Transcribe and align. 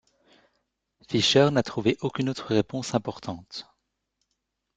Fischer 1.07 1.49
n'a 1.51 1.61
trouvé 1.61 1.95
aucune 2.01 2.29
autre 2.29 2.47
réponse 2.55 2.95
importante. 2.95 3.69